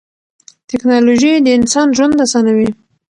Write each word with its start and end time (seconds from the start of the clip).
تکنالوژي 0.69 1.31
د 1.45 1.47
انسان 1.57 1.87
ژوند 1.97 2.15
اسانوي. 2.25 2.69